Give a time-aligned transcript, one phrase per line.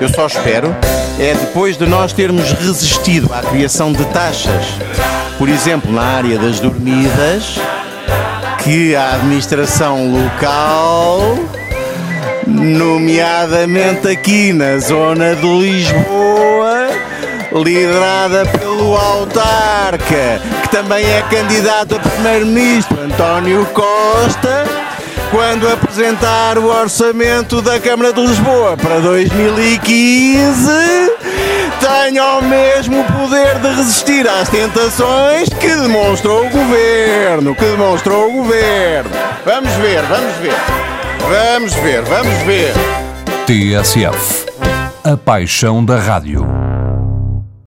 [0.00, 0.74] eu só espero,
[1.18, 4.66] é depois de nós termos resistido à criação de taxas,
[5.38, 7.58] por exemplo, na área das dormidas,
[8.62, 11.38] que a administração local,
[12.46, 16.88] nomeadamente aqui na zona de Lisboa,
[17.52, 24.64] liderada pelo autarca, que também é candidato a primeiro-ministro, António Costa,
[25.34, 30.70] quando apresentar o orçamento da Câmara de Lisboa para 2015,
[31.80, 38.32] tenha o mesmo poder de resistir às tentações que demonstrou o governo, que demonstrou o
[38.44, 39.10] governo.
[39.44, 40.54] Vamos ver, vamos ver.
[41.28, 42.72] Vamos ver, vamos ver.
[43.44, 44.46] TSF.
[45.02, 46.46] A paixão da rádio.